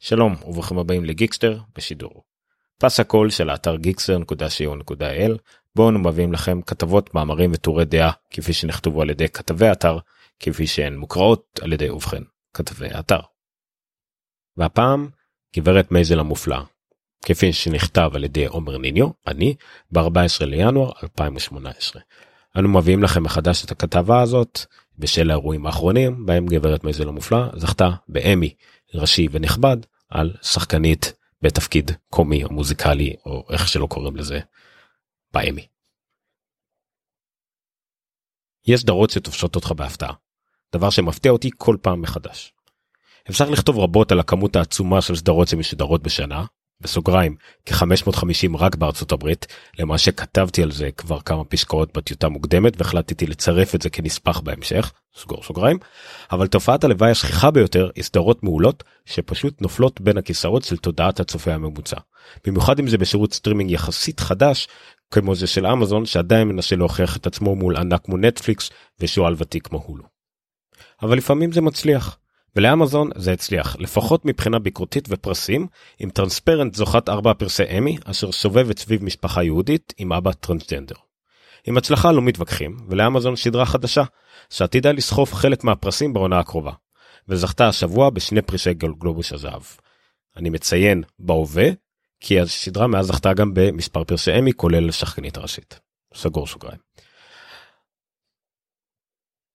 שלום 0.00 0.36
וברוכים 0.46 0.78
הבאים 0.78 1.04
לגיקסטר 1.04 1.58
בשידור. 1.76 2.24
פס 2.78 3.00
הקול 3.00 3.30
של 3.30 3.50
האתר 3.50 3.76
gixter.co.il 3.76 5.38
בו 5.76 5.88
אנו 5.88 5.98
מביאים 5.98 6.32
לכם 6.32 6.62
כתבות 6.62 7.14
מאמרים 7.14 7.50
וטורי 7.54 7.84
דעה 7.84 8.10
כפי 8.30 8.52
שנכתבו 8.52 9.02
על 9.02 9.10
ידי 9.10 9.28
כתבי 9.28 9.66
האתר 9.66 9.98
כפי 10.40 10.66
שהן 10.66 10.96
מוקראות 10.96 11.60
על 11.62 11.72
ידי 11.72 11.90
ובכן 11.90 12.22
כתבי 12.54 12.88
האתר. 12.90 13.20
והפעם 14.56 15.08
גברת 15.56 15.92
מייזל 15.92 16.18
המופלאה 16.18 16.62
כפי 17.24 17.52
שנכתב 17.52 18.10
על 18.14 18.24
ידי 18.24 18.46
עומר 18.46 18.78
ניניו 18.78 19.54
ב-14 19.92 20.44
לינואר 20.44 20.92
2018. 21.02 22.02
אנו 22.58 22.68
מביאים 22.68 23.02
לכם 23.02 23.22
מחדש 23.22 23.64
את 23.64 23.70
הכתבה 23.70 24.22
הזאת 24.22 24.60
בשל 24.98 25.30
האירועים 25.30 25.66
האחרונים 25.66 26.26
בהם 26.26 26.46
גברת 26.46 26.84
מייזל 26.84 27.08
המופלאה 27.08 27.48
זכתה 27.56 27.90
באמי 28.08 28.54
ראשי 28.94 29.28
ונכבד 29.30 29.76
על 30.08 30.36
שחקנית 30.42 31.12
בתפקיד 31.42 31.90
קומי 32.10 32.44
או 32.44 32.52
מוזיקלי 32.52 33.14
או 33.26 33.46
איך 33.50 33.68
שלא 33.68 33.86
קוראים 33.86 34.16
לזה 34.16 34.40
באמי. 35.32 35.66
יש 38.66 38.80
סדרות 38.80 39.10
שתופשות 39.10 39.56
אותך 39.56 39.72
בהפתעה, 39.72 40.12
דבר 40.74 40.90
שמפתיע 40.90 41.32
אותי 41.32 41.50
כל 41.56 41.76
פעם 41.82 42.02
מחדש. 42.02 42.52
אפשר 43.30 43.50
לכתוב 43.50 43.78
רבות 43.78 44.12
על 44.12 44.20
הכמות 44.20 44.56
העצומה 44.56 45.02
של 45.02 45.16
סדרות 45.16 45.48
שמשודרות 45.48 46.02
בשנה, 46.02 46.44
בסוגריים 46.80 47.36
כ-550 47.66 48.56
רק 48.58 48.74
בארצות 48.74 49.12
הברית, 49.12 49.46
למה 49.78 49.98
שכתבתי 49.98 50.62
על 50.62 50.70
זה 50.70 50.90
כבר 50.96 51.20
כמה 51.20 51.44
פסקאות 51.44 51.96
בטיוטה 51.96 52.28
מוקדמת 52.28 52.72
והחלטתי 52.78 53.26
לצרף 53.26 53.74
את 53.74 53.82
זה 53.82 53.90
כנספח 53.90 54.40
בהמשך, 54.40 54.92
סגור 55.16 55.42
סוגריים, 55.42 55.78
אבל 56.32 56.46
תופעת 56.46 56.84
הלוואי 56.84 57.10
השכיחה 57.10 57.50
ביותר 57.50 57.90
היא 57.94 58.04
סדרות 58.04 58.42
מעולות 58.42 58.84
שפשוט 59.04 59.62
נופלות 59.62 60.00
בין 60.00 60.18
הכיסאות 60.18 60.64
של 60.64 60.76
תודעת 60.76 61.20
הצופה 61.20 61.54
הממוצע. 61.54 61.96
במיוחד 62.46 62.78
אם 62.78 62.88
זה 62.88 62.98
בשירות 62.98 63.34
סטרימינג 63.34 63.70
יחסית 63.70 64.20
חדש 64.20 64.68
כמו 65.10 65.34
זה 65.34 65.46
של 65.46 65.66
אמזון 65.66 66.06
שעדיין 66.06 66.48
מנסה 66.48 66.76
להוכיח 66.76 67.16
את 67.16 67.26
עצמו 67.26 67.54
מול 67.54 67.76
ענק 67.76 68.04
כמו 68.04 68.16
נטפליקס 68.16 68.70
ושועל 69.00 69.34
ותיק 69.38 69.66
כמו 69.68 69.82
הולו. 69.86 70.04
אבל 71.02 71.16
לפעמים 71.16 71.52
זה 71.52 71.60
מצליח. 71.60 72.18
ולאמזון 72.58 73.10
זה 73.16 73.32
הצליח 73.32 73.76
לפחות 73.78 74.24
מבחינה 74.24 74.58
ביקורתית 74.58 75.08
ופרסים 75.08 75.66
עם 75.98 76.10
טרנספרנט 76.10 76.74
זוכת 76.74 77.08
ארבע 77.08 77.34
פרסי 77.34 77.62
אמי 77.78 77.96
אשר 78.04 78.32
סובבת 78.32 78.78
סביב 78.78 79.04
משפחה 79.04 79.42
יהודית 79.42 79.94
עם 79.98 80.12
אבא 80.12 80.32
טרנסג'נדר. 80.32 80.94
עם 81.66 81.76
הצלחה 81.76 82.12
לא 82.12 82.22
מתווכחים 82.22 82.76
ולאמזון 82.88 83.36
שדרה 83.36 83.66
חדשה 83.66 84.02
שעתידה 84.50 84.92
לסחוף 84.92 85.34
חלק 85.34 85.64
מהפרסים 85.64 86.12
בעונה 86.12 86.38
הקרובה 86.38 86.72
וזכתה 87.28 87.68
השבוע 87.68 88.10
בשני 88.10 88.42
פרישי 88.42 88.74
גלובוס 88.74 89.32
הזהב. 89.32 89.62
אני 90.36 90.50
מציין 90.50 91.02
בהווה 91.18 91.68
כי 92.20 92.40
השדרה 92.40 92.86
מאז 92.86 93.06
זכתה 93.06 93.32
גם 93.32 93.54
במספר 93.54 94.04
פרסי 94.04 94.38
אמי 94.38 94.52
כולל 94.52 94.90
שחקנית 94.90 95.36
הראשית. 95.36 95.80
סגור 96.14 96.46
סוגריים. 96.46 96.78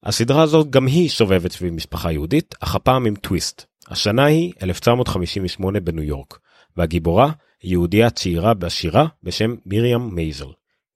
הסדרה 0.06 0.44
הזאת 0.44 0.70
גם 0.70 0.88
היא 0.88 1.10
סובבת 1.10 1.52
סביב 1.52 1.74
משפחה 1.74 2.12
יהודית, 2.12 2.56
אך 2.60 2.76
הפעם 2.76 3.06
עם 3.06 3.16
טוויסט. 3.16 3.66
השנה 3.88 4.26
היא 4.26 4.54
1958 4.64 5.80
בניו 5.80 6.04
יורק, 6.04 6.40
והגיבורה 6.78 7.32
היא 7.62 7.72
יהודייה 7.72 8.10
צעירה 8.10 8.54
ועשירה 8.60 9.08
בשם 9.24 9.56
מיריאם 9.66 10.16
מייזל. 10.16 10.46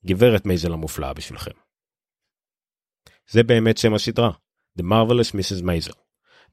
גברת 0.05 0.45
מייזל 0.45 0.73
המופלאה 0.73 1.13
בשבילכם. 1.13 1.51
זה 3.31 3.43
באמת 3.43 3.77
שם 3.77 3.93
הסדרה, 3.93 4.31
The 4.79 4.83
Marvelous 4.83 5.33
Mrs. 5.33 5.63
Maisel. 5.63 5.91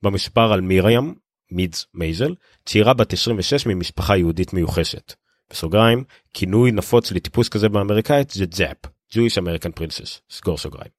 במספר 0.02 0.52
על 0.52 0.60
מיריאם, 0.60 1.12
מידס 1.50 1.86
מייזל, 1.94 2.34
צעירה 2.64 2.94
בת 2.94 3.12
26 3.12 3.66
ממשפחה 3.66 4.16
יהודית 4.16 4.52
מיוחשת. 4.52 5.14
בסוגריים, 5.50 6.04
כינוי 6.34 6.72
נפוץ 6.72 7.12
לטיפוס 7.12 7.48
כזה 7.48 7.68
באמריקאית 7.68 8.30
זה 8.30 8.44
JAP. 8.52 8.93
Jewish 9.14 9.38
American 9.38 9.80
Princess, 9.80 10.20
סגור 10.30 10.58
סוגריים. 10.58 10.90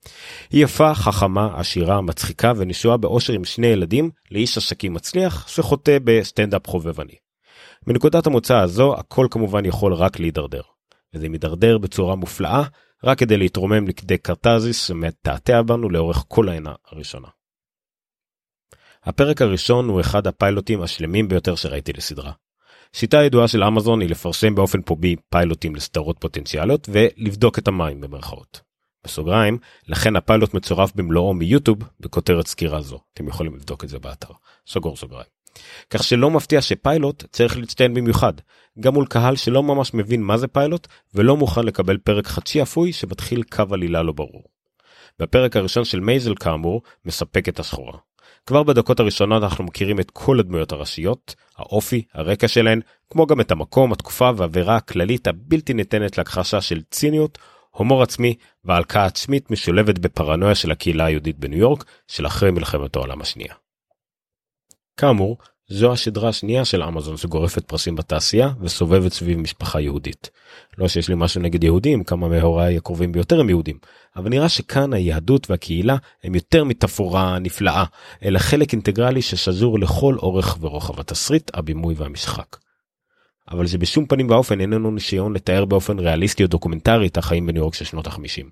היא 0.52 0.64
יפה, 0.64 0.96
חכמה, 0.96 1.60
עשירה, 1.60 2.02
מצחיקה 2.02 2.54
ונשואה 2.58 2.98
באושר 2.98 3.34
עם 3.34 3.46
שני 3.46 3.68
ילדים 3.68 4.10
לאיש 4.32 4.58
עסקים 4.58 4.94
מצליח 4.94 5.48
שחוטא 5.48 5.98
בסטנדאפ 6.04 6.68
חובבני. 6.68 7.16
מנקודת 7.88 8.28
המוצא 8.28 8.58
הזו 8.58 8.96
הכל 8.96 9.28
כמובן 9.32 9.66
יכול 9.66 9.94
רק 9.94 10.20
להידרדר. 10.20 10.62
וזה 11.14 11.30
מידרדר 11.30 11.78
בצורה 11.78 12.16
מופלאה 12.16 12.64
רק 13.04 13.20
כדי 13.20 13.38
להתרומם 13.38 13.88
לכדי 13.88 14.18
קרטזיס 14.18 14.88
שמתעתע 14.88 15.62
בנו 15.62 15.90
לאורך 15.90 16.26
כל 16.28 16.50
העינה 16.50 16.74
הראשונה. 16.92 17.28
הפרק 19.04 19.42
הראשון 19.42 19.90
הוא 19.90 20.02
אחד 20.02 20.28
הפיילוטים 20.28 20.82
השלמים 20.82 21.28
ביותר 21.28 21.56
שראיתי 21.56 21.94
לסדרה. 21.94 22.32
שיטה 22.98 23.24
ידועה 23.24 23.48
של 23.48 23.64
אמזון 23.64 24.02
היא 24.02 24.10
לפרסם 24.10 24.56
באופן 24.56 24.82
פומבי 24.82 25.16
פיילוטים 25.30 25.76
לסדרות 25.76 26.18
פוטנציאליות 26.20 26.90
ולבדוק 26.92 27.60
את 27.60 27.68
המים 27.68 28.02
במרכאות. 28.02 28.62
בסוגריים, 29.06 29.58
לכן 29.88 30.16
הפיילוט 30.16 30.54
מצורף 30.54 30.92
במלואו 30.96 31.34
מיוטיוב 31.34 31.78
בכותרת 32.00 32.48
סקירה 32.48 32.82
זו. 32.82 33.00
אתם 33.14 33.28
יכולים 33.28 33.56
לבדוק 33.56 33.84
את 33.84 33.90
זה 33.90 34.00
באתר. 34.00 34.34
סגור 34.68 34.98
סוגריים. 34.98 35.28
כך 35.90 36.04
שלא 36.04 36.32
מפתיע 36.32 36.62
שפיילוט 36.62 37.24
צריך 37.32 37.58
להצטיין 37.58 37.94
במיוחד, 37.94 38.34
גם 38.80 38.94
מול 38.94 39.06
קהל 39.06 39.36
שלא 39.36 39.64
ממש 39.64 39.94
מבין 39.94 40.22
מה 40.22 40.38
זה 40.38 40.48
פיילוט 40.48 40.88
ולא 41.14 41.38
מוכן 41.38 41.64
לקבל 41.64 41.98
פרק 41.98 42.28
חצי 42.28 42.62
אפוי 42.62 42.94
שמתחיל 42.94 43.44
קו 43.44 43.64
עלילה 43.72 44.04
לא 44.04 44.12
ברור. 44.12 44.44
בפרק 45.20 45.56
הראשון 45.56 45.86
של 45.86 46.00
מייזל 46.00 46.36
כאמור 46.36 46.82
מספק 47.06 47.50
את 47.50 47.60
הסחורה. 47.60 47.98
כבר 48.46 48.64
בדקות 48.64 49.00
הראשונות 49.00 49.44
אנחנו 49.44 49.64
מכירים 49.64 50.00
את 50.00 50.12
כל 50.12 50.40
הדמויות 50.40 50.72
הראשיות, 50.72 51.36
האופי, 51.58 52.04
הרקע 52.14 52.48
שלהן, 52.48 52.82
כמו 53.10 53.26
גם 53.26 53.42
את 53.42 53.52
המקום, 53.52 53.92
התקופה 53.92 54.32
והאווירה 54.38 54.76
הכללית 54.76 55.28
הבלתי 55.28 55.74
ניתנת 55.74 56.18
להכחשה 56.18 56.62
של 56.62 56.82
ציניות, 56.92 57.38
הומור 57.72 58.04
עצמי 58.04 58.36
והלקאה 58.64 59.06
עצמית 59.06 59.52
משולבת 59.52 60.00
בפרנויה 60.00 60.56
של 60.56 60.72
הקהילה 60.72 61.06
היהודית 61.06 61.40
בניו 61.40 61.60
יורק 61.60 61.86
של 62.08 62.28
אחרי 62.28 62.52
מלחמת 62.52 62.96
העולם 62.96 63.22
השנייה. 63.22 63.54
כאמור, 64.98 65.38
זו 65.68 65.94
הסדרה 65.94 66.30
השנייה 66.30 66.66
של 66.66 66.84
אמזון 66.84 67.18
שגורפת 67.18 67.66
פרסים 67.66 67.96
בתעשייה 67.96 68.50
וסובבת 68.62 69.14
סביב 69.14 69.40
משפחה 69.40 69.82
יהודית. 69.82 70.30
לא 70.78 70.88
שיש 70.88 71.10
לי 71.10 71.16
משהו 71.18 71.42
נגד 71.42 71.64
יהודים, 71.64 72.04
כמה 72.04 72.28
מהוריי 72.28 72.78
הקרובים 72.78 73.12
ביותר 73.12 73.40
הם 73.40 73.50
יהודים, 73.50 73.78
אבל 74.16 74.30
נראה 74.30 74.50
שכאן 74.50 74.94
היהדות 74.94 75.50
והקהילה 75.50 75.98
הם 76.24 76.36
יותר 76.36 76.64
מתפאורה 76.64 77.40
נפלאה, 77.40 77.84
אלא 78.24 78.40
חלק 78.40 78.74
אינטגרלי 78.74 79.22
ששזור 79.22 79.80
לכל 79.80 80.16
אורך 80.16 80.58
ורוחב 80.62 81.00
התסריט, 81.00 81.52
הבימוי 81.54 81.96
והמשחק. 81.98 82.58
אבל 83.52 83.68
זה 83.68 83.78
בשום 83.78 84.06
פנים 84.06 84.30
ואופן 84.30 84.62
איננו 84.62 84.92
ניסיון 84.92 85.34
לתאר 85.34 85.66
באופן 85.66 86.00
ריאליסטי 86.00 86.44
או 86.44 86.48
דוקומנטרי 86.48 87.08
את 87.08 87.18
החיים 87.18 87.46
בניו 87.46 87.62
יורק 87.62 87.74
של 87.74 87.86
שנות 87.86 88.08
ה-50. 88.08 88.46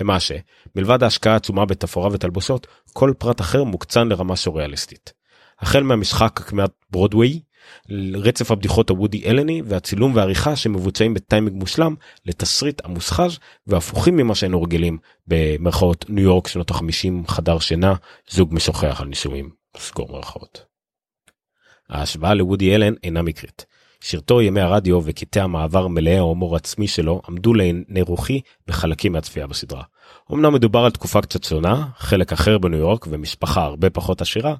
למעשה, 0.00 0.36
מלבד 0.76 1.02
ההשקעה 1.02 1.32
העצומה 1.32 1.64
בתפאורה 1.64 2.08
ותלבושות, 2.12 2.66
כל 2.92 3.12
פרט 3.18 3.40
אחר 3.40 3.64
מוקצן 3.64 4.08
לרמה 4.08 4.36
סוריאליסטית. 4.36 5.21
החל 5.62 5.82
מהמשחק 5.82 6.38
כמעט 6.38 6.70
ברודוויי, 6.90 7.40
רצף 8.14 8.50
הבדיחות 8.50 8.90
הוודי 8.90 9.24
אלני 9.24 9.62
והצילום 9.66 10.14
והעריכה 10.14 10.56
שמבוצעים 10.56 11.14
בטיימינג 11.14 11.56
מושלם 11.56 11.94
לתסריט 12.26 12.84
המוסחז 12.84 13.38
והפוכים 13.66 14.16
ממה 14.16 14.34
שהיינו 14.34 14.62
רגילים 14.62 14.98
במרכאות 15.26 16.04
ניו 16.08 16.24
יורק 16.24 16.48
שנות 16.48 16.70
ה-50 16.70 17.28
חדר 17.28 17.58
שינה 17.58 17.94
זוג 18.30 18.54
משוחח 18.54 19.00
על 19.00 19.08
נישואים 19.08 19.50
סגור 19.76 20.12
מרכאות. 20.12 20.64
ההשוואה 21.90 22.34
לוודי 22.34 22.74
אלן 22.74 22.94
אינה 23.04 23.22
מקרית. 23.22 23.66
שירתו 24.00 24.42
ימי 24.42 24.60
הרדיו 24.60 25.00
וקטעי 25.04 25.42
המעבר 25.42 25.88
מלאי 25.88 26.16
ההומור 26.16 26.54
העצמי 26.54 26.88
שלו 26.88 27.22
עמדו 27.28 27.54
לעיני 27.54 28.02
רוחי 28.02 28.40
בחלקים 28.66 29.12
מהצפייה 29.12 29.46
בסדרה. 29.46 29.82
אמנם 30.32 30.54
מדובר 30.54 30.84
על 30.84 30.90
תקופה 30.90 31.22
קצת 31.22 31.44
שונה, 31.44 31.86
חלק 31.96 32.32
אחר 32.32 32.58
בניו 32.58 32.78
יורק 32.78 33.06
ומשפחה 33.10 33.62
הרבה 33.62 33.90
פחות 33.90 34.20
עשירה, 34.20 34.54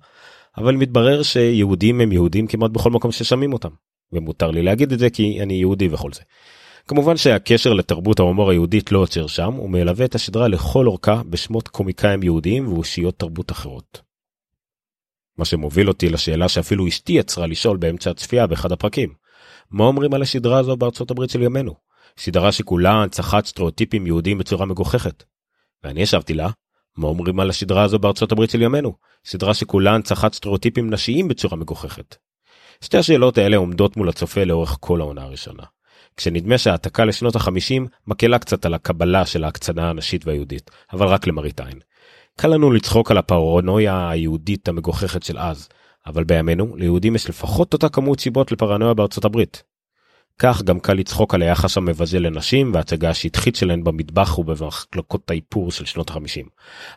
אבל 0.57 0.77
מתברר 0.77 1.23
שיהודים 1.23 2.01
הם 2.01 2.13
יהודים 2.13 2.47
כמעט 2.47 2.71
בכל 2.71 2.91
מקום 2.91 3.12
ששמים 3.12 3.53
אותם. 3.53 3.71
ומותר 4.12 4.50
לי 4.50 4.62
להגיד 4.62 4.93
את 4.93 4.99
זה 4.99 5.11
כי 5.11 5.43
אני 5.43 5.55
יהודי 5.55 5.88
וכל 5.88 6.12
זה. 6.12 6.23
כמובן 6.88 7.17
שהקשר 7.17 7.73
לתרבות 7.73 8.19
ההומור 8.19 8.50
היהודית 8.50 8.93
לא 8.93 8.99
עוצר 8.99 9.26
שם, 9.26 9.53
הוא 9.53 9.71
מלווה 9.71 10.05
את 10.05 10.15
השדרה 10.15 10.49
לכל 10.49 10.87
אורכה 10.87 11.23
בשמות 11.31 11.69
קומיקאים 11.69 12.23
יהודיים 12.23 12.73
ואושיות 12.73 13.19
תרבות 13.19 13.53
אחרות. 13.53 14.00
מה 15.38 15.44
שמוביל 15.44 15.88
אותי 15.88 16.09
לשאלה 16.09 16.49
שאפילו 16.49 16.88
אשתי 16.88 17.12
יצרה 17.12 17.47
לשאול 17.47 17.76
באמצע 17.76 18.11
הצפייה 18.11 18.47
באחד 18.47 18.73
הפרקים. 18.73 19.15
מה 19.71 19.85
אומרים 19.85 20.15
על 20.15 20.23
השדרה 20.23 20.59
הזו 20.59 20.76
בארצות 20.76 21.11
הברית 21.11 21.31
של 21.31 21.43
ימינו? 21.43 21.75
סדרה 22.19 22.53
שכולה 22.53 22.93
הנצחת 22.93 23.47
סטריאוטיפים 23.47 24.06
יהודיים 24.06 24.38
בצורה 24.38 24.67
מגוחכת. 24.67 25.25
ואני 25.85 26.03
ישבתי 26.03 26.35
לה, 26.35 26.50
מה 26.97 27.09
אומרים 27.09 27.41
על 27.41 27.50
השדרה 27.50 27.83
הזו 27.83 27.99
בארצות 27.99 28.33
הברית 28.33 28.50
של 28.50 28.62
ימינו? 28.62 28.94
סדרה 29.25 29.55
שכולה 29.55 29.94
הנצחת 29.94 30.35
סטריאוטיפים 30.35 30.91
נשיים 30.91 31.29
בצורה 31.29 31.56
מגוחכת. 31.56 32.17
שתי 32.81 32.99
השאלות 32.99 33.39
האלה 33.39 33.56
עומדות 33.56 33.97
מול 33.97 34.09
הצופה 34.09 34.44
לאורך 34.44 34.77
כל 34.81 35.00
העונה 35.00 35.23
הראשונה. 35.23 35.62
כשנדמה 36.17 36.59
שההעתקה 36.59 37.05
לשנות 37.05 37.37
החמישים 37.37 37.87
מקלה 38.06 38.39
קצת 38.39 38.67
על 38.67 38.75
הקבלה 38.75 39.27
של 39.27 39.44
ההקצנה 39.44 39.91
הנשית 39.91 40.27
והיהודית, 40.27 40.71
אבל 40.93 41.06
רק 41.06 41.27
למראית 41.27 41.61
עין. 41.61 41.79
קל 42.37 42.49
לנו 42.49 42.71
לצחוק 42.71 43.11
על 43.11 43.19
הפרנויה 43.19 44.11
היהודית 44.11 44.69
המגוחכת 44.69 45.23
של 45.23 45.38
אז, 45.38 45.69
אבל 46.06 46.25
בימינו 46.25 46.77
ליהודים 46.77 47.15
יש 47.15 47.29
לפחות 47.29 47.73
אותה 47.73 47.88
כמות 47.88 48.21
סיבות 48.21 48.53
לפרנויה 48.53 48.95
בארצות 48.95 49.25
הברית. 49.25 49.62
כך 50.38 50.62
גם 50.62 50.81
קל 50.81 50.94
לצחוק 50.94 51.34
על 51.34 51.43
היחס 51.43 51.76
המבזה 51.76 52.20
לנשים 52.20 52.75
וההצגה 52.75 53.11
השטחית 53.11 53.56
שלהן 53.56 53.84
במטבח 53.84 54.38
ובמחלקות 54.38 55.31
האיפור 55.31 55.70
של 55.70 55.84
שנות 55.84 56.11
ה-50. 56.11 56.49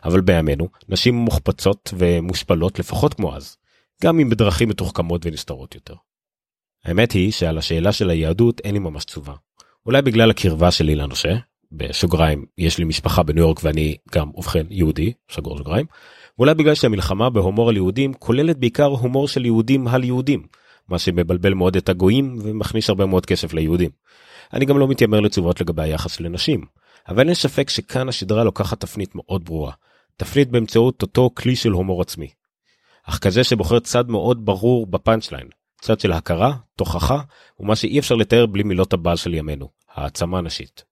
אבל 0.04 0.20
בימינו 0.20 0.68
נשים 0.88 1.14
מוחפצות 1.14 1.94
ומושפלות 1.98 2.78
לפחות 2.78 3.14
כמו 3.14 3.36
אז, 3.36 3.56
גם 4.02 4.20
אם 4.20 4.30
בדרכים 4.30 4.68
מתוחכמות 4.68 5.26
ונסתרות 5.26 5.74
יותר. 5.74 5.94
האמת 6.84 7.12
היא 7.12 7.32
שעל 7.32 7.58
השאלה 7.58 7.92
של 7.92 8.10
היהדות 8.10 8.60
אין 8.60 8.74
לי 8.74 8.78
ממש 8.78 9.04
תשובה. 9.04 9.34
אולי 9.86 10.02
בגלל 10.02 10.30
הקרבה 10.30 10.70
שלי 10.70 10.94
לנושא, 10.94 11.34
בסוגריים 11.72 12.44
יש 12.58 12.78
לי 12.78 12.84
משפחה 12.84 13.22
בניו 13.22 13.42
יורק 13.42 13.60
ואני 13.62 13.96
גם 14.14 14.30
ובכן 14.34 14.66
יהודי, 14.70 15.12
סגור 15.30 15.58
סוגריים, 15.58 15.86
ואולי 16.38 16.54
בגלל 16.54 16.74
שהמלחמה 16.74 17.30
בהומור 17.30 17.68
על 17.68 17.76
יהודים 17.76 18.14
כוללת 18.14 18.58
בעיקר 18.58 18.84
הומור 18.84 19.28
של 19.28 19.44
יהודים 19.44 19.88
על 19.88 20.04
יהודים, 20.04 20.46
מה 20.88 20.98
שמבלבל 20.98 21.54
מאוד 21.54 21.76
את 21.76 21.88
הגויים 21.88 22.38
ומכניס 22.42 22.88
הרבה 22.88 23.06
מאוד 23.06 23.26
כסף 23.26 23.52
ליהודים. 23.52 23.90
אני 24.52 24.64
גם 24.64 24.78
לא 24.78 24.88
מתיימר 24.88 25.20
לתשובות 25.20 25.60
לגבי 25.60 25.82
היחס 25.82 26.20
לנשים, 26.20 26.64
אבל 27.08 27.26
אין 27.26 27.34
ספק 27.34 27.70
שכאן 27.70 28.08
השדרה 28.08 28.44
לוקחת 28.44 28.80
תפנית 28.80 29.14
מאוד 29.14 29.44
ברורה, 29.44 29.72
תפנית 30.16 30.50
באמצעות 30.50 31.02
אותו 31.02 31.30
כלי 31.34 31.56
של 31.56 31.70
הומור 31.70 32.02
עצמי. 32.02 32.28
אך 33.04 33.18
כזה 33.18 33.44
שבוחר 33.44 33.78
צד 33.78 34.08
מאוד 34.08 34.44
ברור 34.44 34.86
בפאנצ' 34.86 35.32
ליין, 35.32 35.48
צד 35.80 36.00
של 36.00 36.12
הכרה, 36.12 36.52
תוכחה, 36.76 37.20
ומה 37.60 37.76
שאי 37.76 37.98
אפשר 37.98 38.14
לתאר 38.14 38.46
בלי 38.46 38.62
מילות 38.62 38.92
הבעל 38.92 39.16
של 39.16 39.34
ימינו, 39.34 39.68
העצמה 39.94 40.40
נשית. 40.40 40.84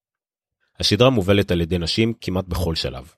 השדרה 0.81 1.11
מובלת 1.11 1.51
על 1.51 1.61
ידי 1.61 1.79
נשים 1.79 2.13
כמעט 2.21 2.45
בכל 2.49 2.75
שלב. 2.75 3.13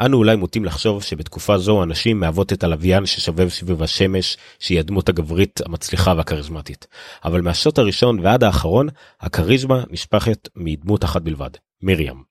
אנו 0.00 0.16
אולי 0.16 0.36
מוטים 0.36 0.64
לחשוב 0.64 1.02
שבתקופה 1.02 1.58
זו 1.58 1.82
הנשים 1.82 2.20
מהוות 2.20 2.52
את 2.52 2.64
הלוויין 2.64 3.06
ששובב 3.06 3.48
סביב 3.48 3.82
השמש 3.82 4.36
שהיא 4.58 4.78
הדמות 4.78 5.08
הגברית 5.08 5.60
המצליחה 5.66 6.14
והכריזמטית. 6.16 6.86
אבל 7.24 7.40
מהשוט 7.40 7.78
הראשון 7.78 8.20
ועד 8.20 8.44
האחרון 8.44 8.88
הכריזמה 9.20 9.84
נשפכת 9.90 10.48
מדמות 10.56 11.04
אחת 11.04 11.22
בלבד, 11.22 11.50
מרים. 11.82 12.22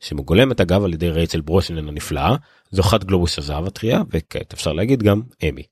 שמגולמת 0.00 0.60
אגב 0.60 0.84
על 0.84 0.92
ידי 0.92 1.10
רייצל 1.10 1.40
ברושנן 1.40 1.88
הנפלאה, 1.88 2.36
זוכת 2.70 3.04
גלובוס 3.04 3.38
הזהב 3.38 3.66
הטריה 3.66 4.02
וכעת 4.10 4.52
אפשר 4.52 4.72
להגיד 4.72 5.02
גם 5.02 5.22
אמי. 5.48 5.62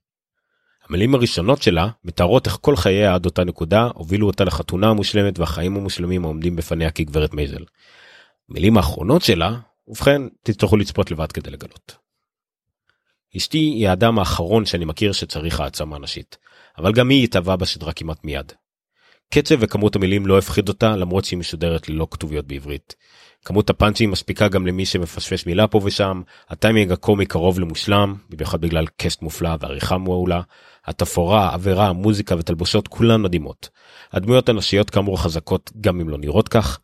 המילים 0.89 1.15
הראשונות 1.15 1.61
שלה 1.61 1.89
מתארות 2.05 2.47
איך 2.47 2.57
כל 2.61 2.75
חייה 2.75 3.15
עד 3.15 3.25
אותה 3.25 3.43
נקודה 3.43 3.89
הובילו 3.93 4.27
אותה 4.27 4.43
לחתונה 4.43 4.89
המושלמת 4.89 5.39
והחיים 5.39 5.77
המושלמים 5.77 6.25
העומדים 6.25 6.55
בפניה 6.55 6.91
כגברת 6.91 7.33
מייזל. 7.33 7.63
מילים 8.49 8.77
האחרונות 8.77 9.21
שלה, 9.21 9.57
ובכן, 9.87 10.21
תצטרכו 10.43 10.77
לצפות 10.77 11.11
לבד 11.11 11.31
כדי 11.31 11.49
לגלות. 11.49 11.95
אשתי 13.37 13.57
היא 13.57 13.89
האדם 13.89 14.19
האחרון 14.19 14.65
שאני 14.65 14.85
מכיר 14.85 15.11
שצריך 15.11 15.59
העצמה 15.59 15.99
נשית, 15.99 16.37
אבל 16.77 16.93
גם 16.93 17.09
היא 17.09 17.23
התאהבה 17.23 17.55
בסדרה 17.55 17.93
כמעט 17.93 18.23
מיד. 18.23 18.51
קצב 19.33 19.55
וכמות 19.59 19.95
המילים 19.95 20.27
לא 20.27 20.37
הפחיד 20.37 20.69
אותה 20.69 20.95
למרות 20.95 21.25
שהיא 21.25 21.39
משודרת 21.39 21.89
ללא 21.89 22.07
כתוביות 22.11 22.47
בעברית. 22.47 22.95
כמות 23.45 23.69
הפאנצ'ים 23.69 24.11
מספיקה 24.11 24.47
גם 24.47 24.67
למי 24.67 24.85
שמפשפש 24.85 25.45
מילה 25.45 25.67
פה 25.67 25.81
ושם, 25.83 26.21
הטיימינג 26.49 26.91
הקומי 26.91 27.25
קרוב 27.25 27.59
למושלם, 27.59 28.15
במיוחד 28.29 28.61
בגלל 28.61 28.85
קסט 28.97 29.21
מופלא 29.21 29.49
ועריכה 29.59 29.97
מעולה, 29.97 30.41
התפאורה, 30.85 31.49
העבירה, 31.49 31.87
המוזיקה 31.87 32.35
ותלבושות 32.37 32.87
כולן 32.87 33.21
מדהימות. 33.21 33.69
הדמויות 34.13 34.49
הנשיות 34.49 34.89
כאמור 34.89 35.21
חזקות 35.21 35.71
גם 35.81 36.01
אם 36.01 36.09
לא 36.09 36.17
נראות 36.17 36.49
כך. 36.49 36.79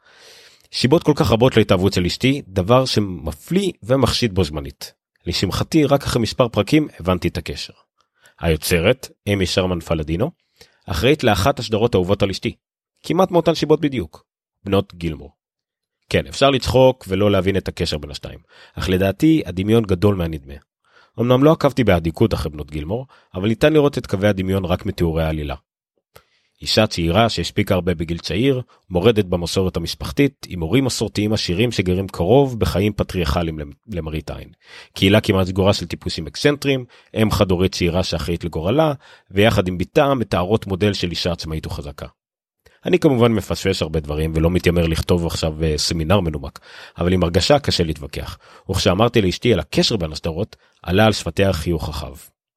שיבות 0.76 1.04
כל 1.04 1.12
כך 1.16 1.32
רבות 1.32 1.58
להתאהבות 1.58 1.94
של 1.94 2.06
אשתי, 2.06 2.42
דבר 2.48 2.86
שמפליא 2.86 3.72
ומחשיד 3.84 4.36
בו 4.36 4.44
זמנית. 4.44 4.94
לשמחתי 5.26 5.86
רק 5.86 6.04
אחרי 6.04 6.22
מספר 6.22 6.48
פרקים 6.48 6.88
הבנתי 7.00 7.28
את 7.28 7.38
הקשר. 7.38 7.74
היוצרת, 8.40 9.10
אמי 9.34 9.46
שרמן 9.46 9.80
פלדינו, 9.80 10.32
אחראית 10.86 11.24
לאחת 11.24 11.60
השדרות 11.60 11.96
האהובות 11.96 12.24
על 12.24 12.30
אשתי. 12.30 12.56
כמעט 13.04 13.32
מאותן 13.32 13.56
שיבות 13.56 13.82
בדיוק. 13.82 14.26
בנות 14.64 14.94
גילמור. 14.94 15.32
כן, 16.10 16.28
אפשר 16.28 16.50
לצחוק 16.50 17.06
ולא 17.08 17.32
להבין 17.32 17.58
את 17.58 17.68
הקשר 17.68 17.98
בין 17.98 18.12
השתיים, 18.12 18.40
אך 18.74 18.90
לדעתי 18.90 19.44
הדמיון 19.46 19.84
גדול 19.84 20.16
מהנדמה. 20.16 20.56
אמנם 21.20 21.44
לא 21.44 21.52
עקבתי 21.52 21.84
באדיקות 21.84 22.34
אחרי 22.34 22.52
בנות 22.52 22.72
גילמור, 22.72 23.08
אבל 23.36 23.48
ניתן 23.48 23.74
לראות 23.74 23.98
את 23.98 24.08
קווי 24.08 24.28
הדמיון 24.28 24.66
רק 24.66 24.86
מתיאורי 24.86 25.24
העלילה. 25.24 25.56
אישה 26.64 26.88
צעירה 26.88 27.30
שהשפיקה 27.30 27.74
הרבה 27.74 27.94
בגיל 27.94 28.18
צעיר, 28.18 28.62
מורדת 28.90 29.26
במסורת 29.26 29.78
המשפחתית, 29.78 30.48
עם 30.50 30.62
הורים 30.62 30.86
מסורתיים 30.86 31.34
עשירים 31.34 31.72
שגרים 31.72 32.08
קרוב 32.08 32.60
בחיים 32.60 32.94
פטריארכליים 32.94 33.60
למראית 33.88 34.32
עין. 34.32 34.50
קהילה 34.94 35.22
כמעט 35.22 35.48
סגורה 35.48 35.74
של 35.74 35.86
טיפוסים 35.86 36.28
אקסנטרים, 36.28 36.86
אם 37.22 37.32
חד 37.32 37.52
הורית 37.52 37.72
צעירה 37.72 38.04
שאחראית 38.04 38.44
לגורלה, 38.44 38.94
ויחד 39.32 39.68
עם 39.68 39.78
בתה 39.78 40.14
מתארות 40.14 40.68
מודל 40.68 40.94
של 40.94 41.10
אישה 41.12 41.32
עצמאית 41.32 41.68
וחזקה. 41.68 42.08
אני 42.86 43.00
כמובן 43.00 43.32
מפשפש 43.32 43.82
הרבה 43.82 44.00
דברים 44.00 44.32
ולא 44.36 44.50
מתיימר 44.52 44.88
לכתוב 44.88 45.26
עכשיו 45.26 45.54
uh, 45.60 45.78
סמינר 45.78 46.20
מנומק, 46.20 46.60
אבל 46.98 47.14
עם 47.14 47.24
הרגשה 47.24 47.60
קשה 47.60 47.84
להתווכח. 47.84 48.38
וכשאמרתי 48.70 49.22
לאשתי 49.22 49.54
על 49.54 49.60
הקשר 49.60 49.98
בין 49.98 50.12
הסדרות, 50.12 50.56
עלה 50.84 51.06
על 51.06 51.14
שפתיה 51.14 51.54
חיוך 51.54 51.90
רחב. 51.90 52.14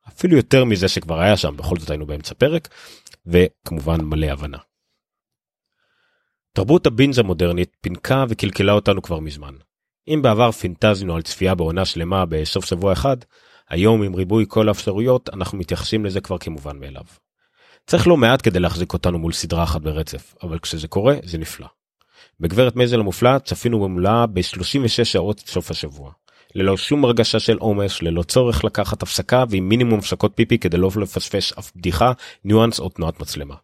אפילו 0.09 0.37
יותר 0.37 0.65
מזה 0.65 0.89
שכבר 0.89 1.21
היה 1.21 1.37
שם, 1.37 1.57
בכל 1.57 1.77
זאת 1.79 1.91
היינו 1.91 2.07
באמצע 2.07 2.35
פרק, 2.35 2.69
וכמובן 3.27 4.01
מלא 4.01 4.27
הבנה. 4.27 4.59
תרבות 6.53 6.87
הבינג' 6.87 7.19
המודרנית 7.19 7.77
פינקה 7.81 8.25
וקלקלה 8.29 8.73
אותנו 8.73 9.03
כבר 9.03 9.21
מזמן. 9.21 9.55
אם 10.09 10.21
בעבר 10.23 10.53
פינטזינו 10.53 11.17
על 11.17 11.23
צפייה 11.23 11.55
בעונה 11.55 11.85
שלמה 11.85 12.27
בסוף 12.27 12.65
שבוע 12.65 12.93
אחד, 12.93 13.17
היום 13.69 14.03
עם 14.03 14.15
ריבוי 14.15 14.45
כל 14.49 14.69
האפשרויות 14.69 15.29
אנחנו 15.29 15.59
מתייחסים 15.59 16.05
לזה 16.05 16.21
כבר 16.21 16.39
כמובן 16.39 16.79
מאליו. 16.79 17.05
צריך 17.87 18.07
לא 18.07 18.17
מעט 18.17 18.43
כדי 18.43 18.61
להחזיק 18.61 18.93
אותנו 18.93 19.19
מול 19.19 19.33
סדרה 19.33 19.65
אחת 19.65 19.81
ברצף, 19.81 20.35
אבל 20.43 20.59
כשזה 20.59 20.89
קורה 20.89 21.15
זה 21.25 21.39
נפלא. 21.39 21.67
בגברת 22.41 22.77
מייזל 22.77 23.01
המופלא 23.01 23.39
צפינו 23.39 23.81
במולה 23.81 24.27
ב-36 24.27 25.05
שעות 25.05 25.39
סוף 25.39 25.71
השבוע. 25.71 26.13
ללא 26.57 26.77
שום 26.77 27.05
הרגשה 27.05 27.41
של 27.41 27.57
עומס, 27.57 28.03
ללא 28.03 28.23
צורך 28.23 28.65
לקחת 28.65 29.03
הפסקה 29.03 29.45
ועם 29.49 29.69
מינימום 29.69 29.99
הפסקות 29.99 30.33
פיפי 30.35 30.59
כדי 30.59 30.77
לא 30.77 30.91
לפספס 30.97 31.53
אף 31.59 31.73
בדיחה, 31.77 32.13
ניואנס 32.45 32.81
או 32.81 32.89
תנועת 32.89 33.21
מצלמה. 33.21 33.55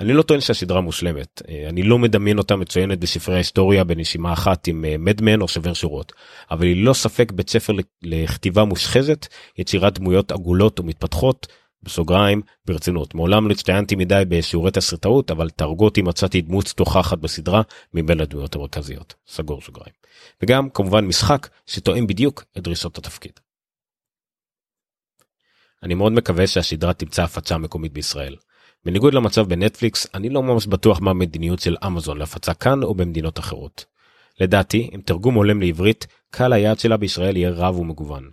אני 0.00 0.12
לא 0.12 0.22
טוען 0.22 0.40
שהסדרה 0.40 0.80
מושלמת, 0.80 1.42
אה, 1.48 1.68
אני 1.68 1.82
לא 1.82 1.98
מדמיין 1.98 2.38
אותה 2.38 2.56
מצוינת 2.56 2.98
בספרי 3.00 3.34
ההיסטוריה 3.34 3.84
בנשימה 3.84 4.32
אחת 4.32 4.66
עם 4.66 4.84
מדמן 4.98 5.38
אה, 5.38 5.42
או 5.42 5.48
שובר 5.48 5.72
שורות, 5.72 6.12
אבל 6.50 6.66
היא 6.66 6.84
לא 6.84 6.92
ספק 6.92 7.32
בית 7.32 7.50
ספר 7.50 7.72
לכתיבה 8.02 8.64
מושחזת, 8.64 9.26
יצירת 9.58 9.98
דמויות 9.98 10.32
עגולות 10.32 10.80
ומתפתחות, 10.80 11.46
בסוגריים 11.82 12.42
ברצינות 12.64 13.14
מעולם 13.14 13.48
לא 13.48 13.52
הצטיינתי 13.52 13.96
מדי 13.96 14.22
בשיעורי 14.28 14.70
תסריטאות 14.70 15.30
אבל 15.30 15.50
תהרגו 15.50 15.84
אותי 15.84 16.02
מצאתי 16.02 16.40
דמות 16.40 16.68
תוכחת 16.76 17.18
בסדרה 17.18 17.62
מבין 17.94 18.20
הדמויות 18.20 18.54
המרכזיות 18.54 19.14
סגור 19.26 19.60
סוגריים 19.60 19.94
וגם 20.42 20.70
כמובן 20.70 21.04
משחק 21.04 21.48
שתואם 21.66 22.06
בדיוק 22.06 22.44
את 22.58 22.62
דרישות 22.62 22.98
התפקיד. 22.98 23.32
אני 25.82 25.94
מאוד 25.94 26.12
מקווה 26.12 26.46
שהסדרה 26.46 26.92
תמצא 26.92 27.22
הפצה 27.22 27.58
מקומית 27.58 27.92
בישראל. 27.92 28.36
בניגוד 28.84 29.14
למצב 29.14 29.48
בנטפליקס 29.48 30.06
אני 30.14 30.28
לא 30.28 30.42
ממש 30.42 30.66
בטוח 30.66 31.00
מה 31.00 31.10
המדיניות 31.10 31.58
של 31.58 31.76
אמזון 31.86 32.18
להפצה 32.18 32.54
כאן 32.54 32.82
או 32.82 32.94
במדינות 32.94 33.38
אחרות. 33.38 33.84
לדעתי 34.40 34.90
אם 34.94 35.00
תרגום 35.00 35.34
הולם 35.34 35.60
לעברית 35.60 36.06
קהל 36.30 36.52
היעד 36.52 36.78
שלה 36.78 36.96
בישראל 36.96 37.36
יהיה 37.36 37.50
רב 37.50 37.78
ומגוון. 37.78 38.30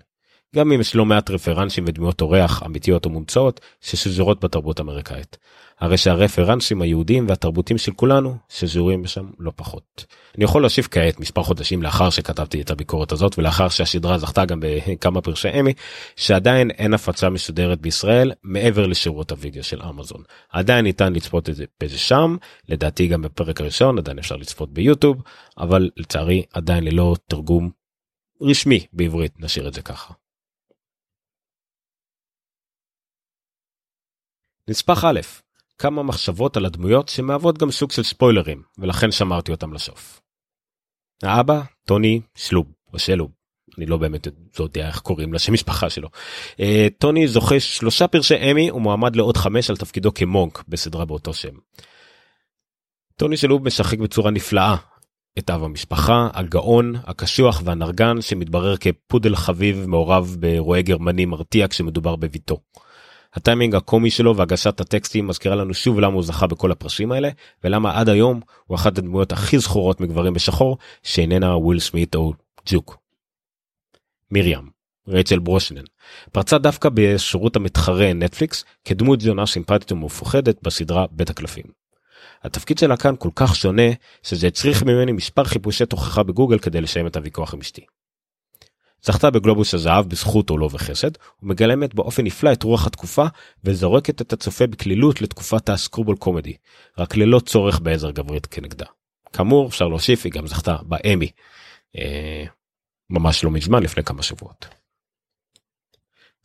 גם 0.56 0.72
אם 0.72 0.82
יש 0.82 0.96
לא 0.96 1.06
מעט 1.06 1.30
רפרנסים 1.30 1.84
ודמויות 1.88 2.22
אורח 2.22 2.64
אמיתיות 2.66 3.06
או 3.06 3.10
מומצאות 3.10 3.60
ששזורות 3.82 4.44
בתרבות 4.44 4.80
האמריקאית. 4.80 5.38
הרי 5.80 5.98
שהרפרנסים 5.98 6.82
היהודיים 6.82 7.30
והתרבותיים 7.30 7.78
של 7.78 7.92
כולנו 7.92 8.38
שזורים 8.50 9.06
שם 9.06 9.26
לא 9.40 9.52
פחות. 9.56 10.06
אני 10.38 10.44
יכול 10.44 10.62
להוסיף 10.62 10.88
כעת 10.92 11.20
מספר 11.20 11.44
חודשים 11.44 11.84
לאחר 11.84 12.10
שכתבתי 12.10 12.62
את 12.62 12.72
הביקורת 12.72 13.12
הזאת 13.12 13.40
ולאחר 13.40 13.70
שהשדרה 13.70 14.18
זכתה 14.18 14.46
גם 14.46 14.60
בכמה 14.62 15.22
פרשי 15.22 15.60
אמי 15.60 15.74
שעדיין 16.16 16.72
אין 16.72 16.94
הפצה 16.94 17.30
מסודרת 17.30 17.82
בישראל 17.82 18.32
מעבר 18.44 18.88
לשירות 18.88 19.32
הוידאו 19.32 19.64
של 19.64 19.82
אמזון. 19.82 20.24
עדיין 20.50 20.86
ניתן 20.86 21.14
לצפות 21.14 21.50
את 21.50 21.56
זה 21.56 21.66
בזה 21.84 21.98
שם 21.98 22.36
לדעתי 22.70 23.08
גם 23.08 23.22
בפרק 23.22 23.62
הראשון 23.62 23.98
עדיין 23.98 24.20
אפשר 24.20 24.36
לצפות 24.36 24.74
ביוטיוב 24.74 25.22
אבל 25.58 25.90
לצערי 25.98 26.44
עדיין 26.54 26.84
ללא 26.84 27.16
תרגום 27.28 27.70
רשמי 28.42 28.86
בעברית 28.94 29.32
נשאיר 29.40 29.68
את 29.68 29.74
זה 29.74 29.82
ככה. 29.82 30.14
נספח 34.70 35.04
א', 35.06 35.20
כמה 35.78 36.04
מחשבות 36.04 36.58
על 36.58 36.66
הדמויות 36.66 37.10
שמהוות 37.10 37.58
גם 37.58 37.72
סוג 37.72 37.92
של 37.92 38.04
ספוילרים, 38.04 38.62
ולכן 38.78 39.12
שמרתי 39.12 39.52
אותם 39.52 39.74
לסוף. 39.74 40.22
האבא, 41.24 41.62
טוני 41.86 42.22
שלוב, 42.36 42.66
או 42.94 43.00
שלוב, 43.00 43.32
אני 43.78 43.86
לא 43.86 43.98
באמת 43.98 44.28
יודע 44.60 44.88
איך 44.88 45.00
קוראים 45.00 45.34
לשם 45.34 45.54
משפחה 45.54 45.90
שלו. 45.90 46.10
Uh, 46.52 46.60
טוני 46.98 47.28
זוכה 47.28 47.60
שלושה 47.60 48.08
פרשי 48.08 48.52
אמי 48.52 48.72
ומועמד 48.72 49.16
לעוד 49.16 49.38
חמש 49.38 49.70
על 49.70 49.78
תפקידו 49.78 50.14
כמונק 50.14 50.64
בסדרה 50.68 51.06
באותו 51.06 51.34
שם. 51.34 51.54
טוני 53.16 53.38
שלוב 53.38 53.66
משחק 53.66 53.98
בצורה 53.98 54.32
נפלאה 54.32 54.76
את 55.40 55.50
אב 55.50 55.64
המשפחה, 55.64 56.30
הגאון, 56.34 56.96
הקשוח 57.04 57.62
והנרגן 57.66 58.22
שמתברר 58.22 58.78
כפודל 58.78 59.36
חביב 59.36 59.86
מעורב 59.88 60.36
באירועי 60.40 60.84
גרמני 60.84 61.26
מרתיע 61.26 61.68
כשמדובר 61.68 62.16
בביתו. 62.16 62.60
הטיימינג 63.36 63.76
הקומי 63.76 64.12
שלו 64.12 64.38
והגשת 64.38 64.80
הטקסטים 64.80 65.28
מזכירה 65.28 65.56
לנו 65.56 65.74
שוב 65.74 66.00
למה 66.00 66.14
הוא 66.14 66.24
זכה 66.24 66.48
בכל 66.48 66.72
הפרסים 66.72 67.12
האלה 67.12 67.30
ולמה 67.64 68.00
עד 68.00 68.10
היום 68.10 68.42
הוא 68.66 68.76
אחת 68.76 68.98
הדמויות 68.98 69.32
הכי 69.32 69.60
זכורות 69.60 70.02
מגברים 70.02 70.34
בשחור 70.34 70.78
שאיננה 71.04 71.58
וויל 71.58 71.80
סמית 71.80 72.16
או 72.16 72.34
ג'וק. 72.66 72.98
מרים 74.32 74.70
רייצ'ל 75.08 75.40
ברושנן 75.40 75.84
פרצה 76.32 76.58
דווקא 76.58 76.90
בשירות 76.94 77.56
המתחרה 77.56 78.14
נטפליקס 78.14 78.64
כדמות 78.86 79.22
זונה 79.22 79.46
סימפטית 79.46 79.92
ומפוחדת 79.92 80.64
בסדרה 80.64 81.06
בית 81.12 81.30
הקלפים. 81.30 81.66
התפקיד 82.44 82.78
שלה 82.78 82.98
כאן 82.98 83.16
כל 83.20 83.30
כך 83.36 83.56
שונה 83.56 83.92
שזה 84.24 84.48
הצריך 84.48 84.84
ממני 84.84 85.12
מספר 85.12 85.44
חיפושי 85.44 85.86
תוכחה 85.86 86.24
בגוגל 86.24 86.60
כדי 86.60 86.82
לשיים 86.82 87.08
את 87.08 87.16
הוויכוח 87.16 87.54
עם 87.54 87.60
אשתי. 87.60 87.86
זכתה 89.06 89.30
בגלובוס 89.30 89.74
הזהב 89.74 90.10
בזכות 90.10 90.50
עולו 90.50 90.72
וחסד 90.72 91.12
ומגלמת 91.44 91.94
באופן 91.94 92.24
נפלא 92.24 92.54
את 92.54 92.64
רוח 92.64 92.88
התקופה 92.88 93.26
וזורקת 93.64 94.22
את 94.22 94.34
הצופה 94.34 94.68
בקלילות 94.68 95.22
לתקופת 95.22 95.70
הסקרובול 95.70 96.16
קומדי 96.16 96.54
רק 96.98 97.18
ללא 97.18 97.40
צורך 97.40 97.80
בעזר 97.80 98.12
גברית 98.12 98.46
כנגדה. 98.46 98.86
כאמור 99.34 99.68
אפשר 99.68 99.88
להוסיף 99.88 100.26
היא 100.26 100.32
גם 100.32 100.48
זכתה 100.48 100.76
באמי 100.84 101.30
אה, 101.98 102.46
ממש 103.10 103.44
לא 103.44 103.52
מזמן 103.52 103.84
לפני 103.84 104.04
כמה 104.04 104.24
שבועות. 104.24 104.68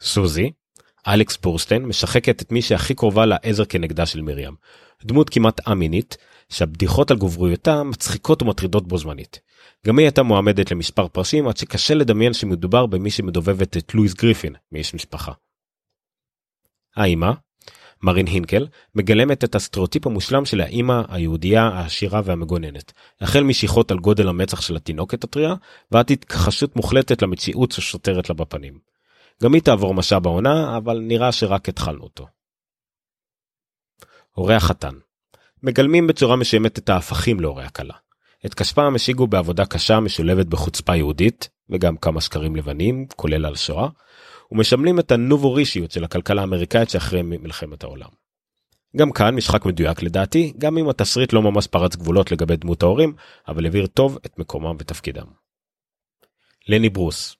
סוזי 0.00 0.50
אלכס 1.06 1.36
פורסטיין 1.36 1.82
משחקת 1.82 2.42
את 2.42 2.52
מי 2.52 2.62
שהכי 2.62 2.94
קרובה 2.94 3.26
לעזר 3.26 3.64
כנגדה 3.64 4.06
של 4.06 4.20
מרים 4.20 4.54
דמות 5.04 5.30
כמעט 5.30 5.68
א-מינית 5.68 6.16
שהבדיחות 6.50 7.10
על 7.10 7.16
גובריותה 7.16 7.82
מצחיקות 7.82 8.42
ומטרידות 8.42 8.88
בו 8.88 8.98
זמנית. 8.98 9.40
גם 9.86 9.98
היא 9.98 10.06
הייתה 10.06 10.22
מועמדת 10.22 10.70
למספר 10.70 11.08
פרסים 11.08 11.48
עד 11.48 11.56
שקשה 11.56 11.94
לדמיין 11.94 12.32
שמדובר 12.32 12.86
במי 12.86 13.10
שמדובבת 13.10 13.76
את 13.76 13.94
לואיס 13.94 14.14
גריפין 14.14 14.54
מאיש 14.72 14.94
משפחה. 14.94 15.32
האימא, 16.96 17.30
מרין 18.02 18.26
הינקל, 18.26 18.66
מגלמת 18.94 19.44
את 19.44 19.54
הסטריאוטיפ 19.54 20.06
המושלם 20.06 20.44
של 20.44 20.60
האימא 20.60 21.02
היהודייה 21.08 21.62
העשירה 21.62 22.20
והמגוננת, 22.24 22.92
החל 23.20 23.42
משיחות 23.42 23.90
על 23.90 23.98
גודל 23.98 24.28
המצח 24.28 24.60
של 24.60 24.76
התינוקת 24.76 25.24
הטריה, 25.24 25.54
ועד 25.90 26.12
התכחשות 26.12 26.76
מוחלטת 26.76 27.22
למציאות 27.22 27.72
שסוטרת 27.72 28.28
לה 28.28 28.34
בפנים. 28.34 28.78
גם 29.42 29.54
היא 29.54 29.62
תעבור 29.62 29.94
מסע 29.94 30.18
בעונה, 30.18 30.76
אבל 30.76 30.98
נראה 30.98 31.32
שרק 31.32 31.68
התחלנו 31.68 32.02
אותו. 32.02 32.26
הורי 34.32 34.54
החתן 34.54 34.94
מגלמים 35.62 36.06
בצורה 36.06 36.36
מסוימת 36.36 36.78
את 36.78 36.88
ההפכים 36.88 37.40
להורי 37.40 37.64
הכלה. 37.64 37.94
את 38.46 38.54
כספם 38.54 38.94
השיגו 38.94 39.26
בעבודה 39.26 39.66
קשה 39.66 40.00
משולבת 40.00 40.46
בחוצפה 40.46 40.96
יהודית, 40.96 41.48
וגם 41.70 41.96
כמה 41.96 42.20
שקרים 42.20 42.56
לבנים, 42.56 43.06
כולל 43.16 43.46
על 43.46 43.56
שואה, 43.56 43.88
ומשמנים 44.52 44.98
את 44.98 45.12
הנובורישיות 45.12 45.90
של 45.90 46.04
הכלכלה 46.04 46.40
האמריקאית 46.40 46.90
שאחרי 46.90 47.22
מלחמת 47.22 47.82
העולם. 47.82 48.08
גם 48.96 49.12
כאן 49.12 49.34
משחק 49.34 49.66
מדויק 49.66 50.02
לדעתי, 50.02 50.52
גם 50.58 50.78
אם 50.78 50.88
התסריט 50.88 51.32
לא 51.32 51.42
ממש 51.42 51.66
פרץ 51.66 51.96
גבולות 51.96 52.32
לגבי 52.32 52.56
דמות 52.56 52.82
ההורים, 52.82 53.12
אבל 53.48 53.66
הבהיר 53.66 53.86
טוב 53.86 54.18
את 54.26 54.38
מקומם 54.38 54.76
ותפקידם. 54.78 55.26
לני 56.68 56.88
ברוס 56.88 57.36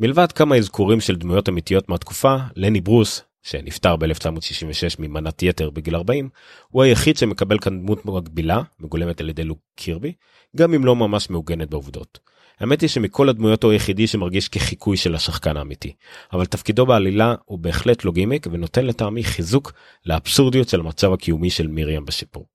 מלבד 0.00 0.32
כמה 0.32 0.56
אזכורים 0.56 1.00
של 1.00 1.16
דמויות 1.16 1.48
אמיתיות 1.48 1.88
מהתקופה, 1.88 2.36
לני 2.56 2.80
ברוס, 2.80 3.22
שנפטר 3.48 3.96
ב-1966 3.96 4.96
ממנת 4.98 5.42
יתר 5.42 5.70
בגיל 5.70 5.96
40, 5.96 6.28
הוא 6.68 6.82
היחיד 6.82 7.16
שמקבל 7.16 7.58
כאן 7.58 7.80
דמות 7.80 8.04
מקבילה, 8.04 8.62
מגולמת 8.80 9.20
על 9.20 9.28
ידי 9.28 9.44
לוק 9.44 9.58
קירבי, 9.74 10.12
גם 10.56 10.74
אם 10.74 10.84
לא 10.84 10.96
ממש 10.96 11.30
מעוגנת 11.30 11.70
בעובדות. 11.70 12.18
האמת 12.60 12.80
היא 12.80 12.88
שמכל 12.88 13.28
הדמויות 13.28 13.62
הוא 13.62 13.72
היחידי 13.72 14.06
שמרגיש 14.06 14.48
כחיקוי 14.48 14.96
של 14.96 15.14
השחקן 15.14 15.56
האמיתי, 15.56 15.94
אבל 16.32 16.46
תפקידו 16.46 16.86
בעלילה 16.86 17.34
הוא 17.44 17.58
בהחלט 17.58 18.04
לא 18.04 18.12
גימיק 18.12 18.46
ונותן 18.52 18.86
לטעמי 18.86 19.24
חיזוק 19.24 19.72
לאבסורדיות 20.06 20.68
של 20.68 20.80
המצב 20.80 21.12
הקיומי 21.12 21.50
של 21.50 21.66
מרים 21.66 22.04
בסיפור. 22.04 22.46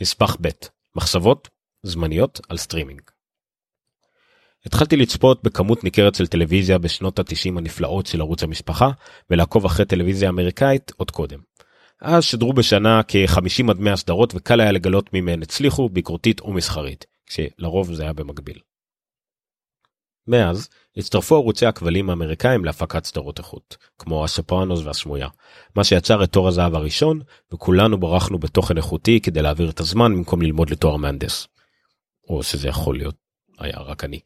נספח 0.00 0.36
ב' 0.40 0.48
מחשבות 0.96 1.48
זמניות 1.82 2.40
על 2.48 2.56
סטרימינג 2.56 3.00
התחלתי 4.66 4.96
לצפות 4.96 5.42
בכמות 5.42 5.84
ניכרת 5.84 6.14
של 6.14 6.26
טלוויזיה 6.26 6.78
בשנות 6.78 7.18
ה-90 7.18 7.58
הנפלאות 7.58 8.06
של 8.06 8.20
ערוץ 8.20 8.42
המשפחה 8.42 8.90
ולעקוב 9.30 9.64
אחרי 9.64 9.86
טלוויזיה 9.86 10.28
אמריקאית 10.28 10.92
עוד 10.96 11.10
קודם. 11.10 11.38
אז 12.00 12.24
שדרו 12.24 12.52
בשנה 12.52 13.00
כ-50 13.08 13.70
עד 13.70 13.80
100 13.80 13.96
סדרות 13.96 14.32
וקל 14.34 14.60
היה 14.60 14.72
לגלות 14.72 15.12
מי 15.12 15.20
מהן 15.20 15.42
הצליחו 15.42 15.88
ביקורתית 15.88 16.40
ומסחרית, 16.42 17.06
כשלרוב 17.26 17.92
זה 17.92 18.02
היה 18.02 18.12
במקביל. 18.12 18.58
מאז 20.26 20.68
הצטרפו 20.96 21.34
ערוצי 21.34 21.66
הכבלים 21.66 22.10
האמריקאים 22.10 22.64
להפקת 22.64 23.04
סדרות 23.04 23.38
איכות, 23.38 23.76
כמו 23.98 24.24
הסופרנוס 24.24 24.80
והסמויה, 24.84 25.28
מה 25.76 25.84
שיצר 25.84 26.24
את 26.24 26.32
תור 26.32 26.48
הזהב 26.48 26.74
הראשון, 26.74 27.20
וכולנו 27.52 28.00
ברחנו 28.00 28.38
בתוכן 28.38 28.76
איכותי 28.76 29.20
כדי 29.20 29.42
להעביר 29.42 29.70
את 29.70 29.80
הזמן 29.80 30.14
במקום 30.14 30.42
ללמוד 30.42 30.70
לתואר 30.70 30.96
מהנדס. 30.96 31.48
או 32.28 32.42
שזה 32.42 32.68
יכול 32.68 32.98
להיות 32.98 33.23
היה 33.58 33.78
רק 33.78 34.04
אני. 34.04 34.20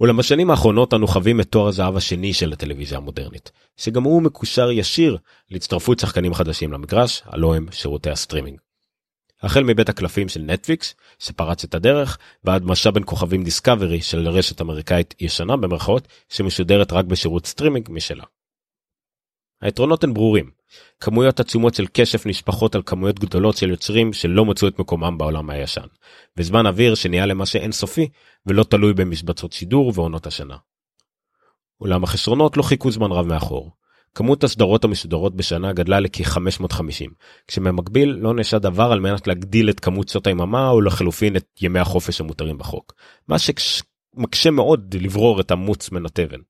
אולם 0.00 0.16
בשנים 0.16 0.50
האחרונות 0.50 0.94
אנו 0.94 1.06
חווים 1.06 1.40
את 1.40 1.48
תור 1.48 1.68
הזהב 1.68 1.96
השני 1.96 2.32
של 2.32 2.52
הטלוויזיה 2.52 2.98
המודרנית, 2.98 3.52
שגם 3.76 4.02
הוא 4.02 4.22
מקושר 4.22 4.70
ישיר 4.70 5.18
להצטרפות 5.50 5.98
שחקנים 5.98 6.34
חדשים 6.34 6.72
למגרש, 6.72 7.22
הלא 7.24 7.54
הם 7.54 7.66
שירותי 7.70 8.10
הסטרימינג. 8.10 8.58
החל 9.42 9.64
מבית 9.64 9.88
הקלפים 9.88 10.28
של 10.28 10.40
נטפליקס, 10.40 10.94
שפרץ 11.18 11.64
את 11.64 11.74
הדרך, 11.74 12.18
ועד 12.44 12.64
מסע 12.64 12.94
בין 12.94 13.02
כוכבים 13.06 13.44
דיסקברי 13.44 14.00
של 14.02 14.28
רשת 14.28 14.60
אמריקאית 14.60 15.14
ישנה 15.20 15.56
במרכאות, 15.56 16.08
שמשודרת 16.28 16.92
רק 16.92 17.04
בשירות 17.04 17.46
סטרימינג 17.46 17.88
משלה. 17.90 18.24
היתרונות 19.64 20.04
הן 20.04 20.14
ברורים. 20.14 20.50
כמויות 21.00 21.40
עצומות 21.40 21.74
של 21.74 21.86
כסף 21.94 22.26
נשפכות 22.26 22.74
על 22.74 22.82
כמויות 22.86 23.18
גדולות 23.18 23.56
של 23.56 23.70
יוצרים 23.70 24.12
שלא 24.12 24.44
מצאו 24.44 24.68
את 24.68 24.78
מקומם 24.78 25.18
בעולם 25.18 25.50
הישן. 25.50 25.86
וזמן 26.36 26.66
אוויר 26.66 26.94
שנהיה 26.94 27.26
למעשה 27.26 27.58
אינסופי 27.58 28.08
ולא 28.46 28.64
תלוי 28.64 28.92
במשבצות 28.94 29.52
שידור 29.52 29.92
ועונות 29.94 30.26
השנה. 30.26 30.56
אולם 31.80 32.04
החסרונות 32.04 32.56
לא 32.56 32.62
חיכו 32.62 32.90
זמן 32.90 33.12
רב 33.12 33.26
מאחור. 33.26 33.70
כמות 34.14 34.44
הסדרות 34.44 34.84
המשודרות 34.84 35.36
בשנה 35.36 35.72
גדלה 35.72 36.00
לכ-550, 36.00 37.10
כשבמקביל 37.48 38.10
לא 38.10 38.34
נעשה 38.34 38.58
דבר 38.58 38.92
על 38.92 39.00
מנת 39.00 39.26
להגדיל 39.26 39.70
את 39.70 39.80
כמות 39.80 40.08
שעות 40.08 40.26
היממה 40.26 40.68
או 40.68 40.80
לחלופין 40.80 41.36
את 41.36 41.46
ימי 41.60 41.78
החופש 41.78 42.20
המותרים 42.20 42.58
בחוק, 42.58 42.94
מה 43.28 43.36
שמקשה 43.38 44.50
מאוד 44.50 44.96
לברור 45.00 45.40
את 45.40 45.50
המוץ 45.50 45.90
מן 45.90 46.06
התבן. 46.06 46.40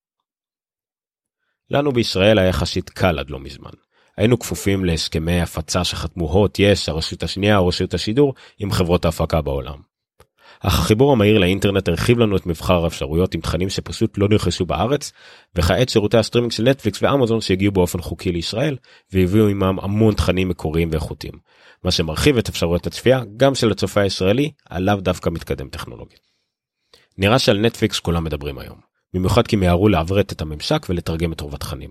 לנו 1.70 1.92
בישראל 1.92 2.38
היה 2.38 2.48
יחסית 2.48 2.90
קל 2.90 3.18
עד 3.18 3.30
לא 3.30 3.40
מזמן. 3.40 3.70
היינו 4.16 4.38
כפופים 4.38 4.84
להסכמי 4.84 5.40
הפצה 5.40 5.84
שחתמו 5.84 6.32
הוט, 6.32 6.58
יש, 6.58 6.88
הרשות 6.88 7.22
השנייה 7.22 7.58
או 7.58 7.66
רשות 7.66 7.94
השידור 7.94 8.34
עם 8.58 8.72
חברות 8.72 9.04
ההפקה 9.04 9.40
בעולם. 9.40 9.94
אך 10.60 10.78
החיבור 10.78 11.12
המהיר 11.12 11.38
לאינטרנט 11.38 11.88
הרחיב 11.88 12.18
לנו 12.18 12.36
את 12.36 12.46
מבחר 12.46 12.84
האפשרויות 12.84 13.34
עם 13.34 13.40
תכנים 13.40 13.70
שפשוט 13.70 14.18
לא 14.18 14.28
נרכשו 14.28 14.66
בארץ, 14.66 15.12
וכעת 15.54 15.88
שירותי 15.88 16.16
הסטרימינג 16.16 16.52
של 16.52 16.62
נטפליקס 16.62 17.02
ואמזון 17.02 17.40
שהגיעו 17.40 17.72
באופן 17.72 18.00
חוקי 18.00 18.32
לישראל, 18.32 18.76
והביאו 19.12 19.48
עמם 19.48 19.78
המון 19.82 20.14
תכנים 20.14 20.48
מקוריים 20.48 20.88
ואיכותיים. 20.92 21.34
מה 21.84 21.90
שמרחיב 21.90 22.38
את 22.38 22.48
אפשרויות 22.48 22.86
הצפייה 22.86 23.22
גם 23.36 23.54
של 23.54 23.70
הצופה 23.70 24.00
הישראלי, 24.00 24.50
הלא 24.70 24.98
דווקא 25.00 25.30
מתקדם 25.30 25.68
טכנולוגית. 25.68 26.20
נראה 27.18 27.38
שעל 27.38 27.58
נטפליקס 27.58 28.00
כולם 28.00 28.24
מדברים 28.24 28.58
היום. 28.58 28.93
במיוחד 29.14 29.46
כי 29.46 29.56
מיהרו 29.56 29.88
לעברת 29.88 30.32
את 30.32 30.42
הממשק 30.42 30.86
ולתרגם 30.88 31.32
את 31.32 31.40
רוב 31.40 31.54
התכנים. 31.54 31.90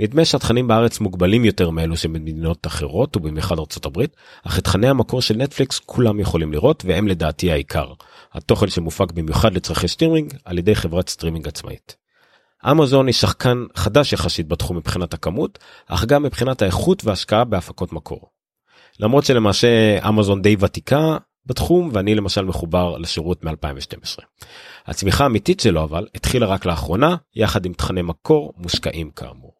נדמה 0.00 0.24
שהתכנים 0.24 0.68
בארץ 0.68 1.00
מוגבלים 1.00 1.44
יותר 1.44 1.70
מאלו 1.70 1.96
שבמדינות 1.96 2.66
אחרות 2.66 3.16
ובמיוחד 3.16 3.58
ארצות 3.58 3.86
הברית, 3.86 4.16
אך 4.46 4.58
את 4.58 4.64
תכני 4.64 4.88
המקור 4.88 5.22
של 5.22 5.36
נטפליקס 5.36 5.78
כולם 5.78 6.20
יכולים 6.20 6.52
לראות 6.52 6.84
והם 6.84 7.08
לדעתי 7.08 7.52
העיקר. 7.52 7.92
התוכן 8.32 8.68
שמופק 8.68 9.12
במיוחד 9.12 9.54
לצרכי 9.54 9.88
סטרימינג 9.88 10.34
על 10.44 10.58
ידי 10.58 10.74
חברת 10.74 11.08
סטרימינג 11.08 11.48
עצמאית. 11.48 11.96
אמזון 12.70 13.06
היא 13.06 13.14
שחקן 13.14 13.64
חדש 13.74 14.12
יחסית 14.12 14.48
בתחום 14.48 14.76
מבחינת 14.76 15.14
הכמות, 15.14 15.58
אך 15.86 16.04
גם 16.04 16.22
מבחינת 16.22 16.62
האיכות 16.62 17.04
והשקעה 17.04 17.44
בהפקות 17.44 17.92
מקור. 17.92 18.30
למרות 19.00 19.24
שלמעשה 19.24 19.68
אמזון 20.08 20.42
די 20.42 20.56
ותיקה, 20.60 21.16
בתחום 21.50 21.90
ואני 21.92 22.14
למשל 22.14 22.44
מחובר 22.44 22.98
לשירות 22.98 23.44
מ-2012. 23.44 24.22
הצמיחה 24.86 25.24
האמיתית 25.24 25.60
שלו 25.60 25.84
אבל 25.84 26.06
התחילה 26.14 26.46
רק 26.46 26.66
לאחרונה 26.66 27.16
יחד 27.36 27.66
עם 27.66 27.72
תכני 27.72 28.02
מקור 28.02 28.52
מושקעים 28.56 29.10
כאמור. 29.10 29.54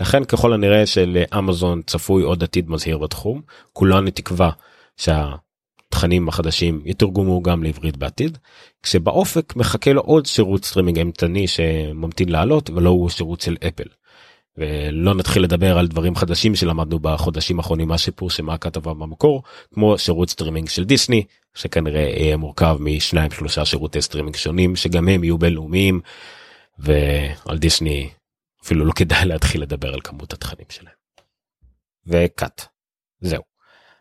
לכן 0.00 0.24
ככל 0.24 0.52
הנראה 0.52 0.86
שלאמזון 0.86 1.82
צפוי 1.82 2.22
עוד 2.22 2.42
עתיד 2.42 2.70
מזהיר 2.70 2.98
בתחום 2.98 3.42
כולנו 3.72 4.10
תקווה 4.10 4.50
שהתכנים 4.96 6.28
החדשים 6.28 6.82
יתורגמו 6.84 7.42
גם 7.42 7.62
לעברית 7.62 7.96
בעתיד 7.96 8.38
כשבאופק 8.82 9.56
מחכה 9.56 9.92
לו 9.92 10.00
עוד 10.00 10.26
שירות 10.26 10.64
סטרימינג 10.64 10.98
אימתני 10.98 11.46
שממתין 11.46 12.28
לעלות 12.28 12.70
הלא 12.70 12.90
הוא 12.90 13.08
שירות 13.08 13.40
של 13.40 13.56
אפל. 13.68 13.88
ולא 14.56 15.14
נתחיל 15.14 15.42
לדבר 15.42 15.78
על 15.78 15.86
דברים 15.86 16.16
חדשים 16.16 16.54
שלמדנו 16.54 16.98
בחודשים 16.98 17.58
האחרונים 17.58 17.88
מאז 17.88 18.30
שפורסמה 18.30 18.58
הכתבה 18.58 18.94
במקור 18.94 19.42
כמו 19.74 19.98
שירות 19.98 20.30
סטרימינג 20.30 20.68
של 20.68 20.84
דיסני 20.84 21.24
שכנראה 21.54 22.00
יהיה 22.00 22.36
מורכב 22.36 22.76
משניים 22.80 23.30
שלושה 23.30 23.64
שירותי 23.64 24.02
סטרימינג 24.02 24.36
שונים 24.36 24.76
שגם 24.76 25.08
הם 25.08 25.24
יהיו 25.24 25.38
בינלאומיים 25.38 26.00
ועל 26.78 27.58
דיסני 27.58 28.10
אפילו 28.64 28.84
לא 28.84 28.92
כדאי 28.92 29.26
להתחיל 29.26 29.62
לדבר 29.62 29.94
על 29.94 30.00
כמות 30.00 30.32
התכנים 30.32 30.66
שלהם. 30.68 30.94
וקאט. 32.06 32.66
זהו. 33.20 33.42